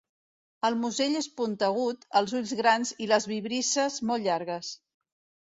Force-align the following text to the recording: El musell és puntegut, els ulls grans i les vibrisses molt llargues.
El 0.69 0.77
musell 0.85 1.17
és 1.19 1.27
puntegut, 1.41 2.07
els 2.21 2.33
ulls 2.41 2.55
grans 2.63 2.93
i 3.07 3.11
les 3.13 3.29
vibrisses 3.35 4.01
molt 4.13 4.27
llargues. 4.31 4.75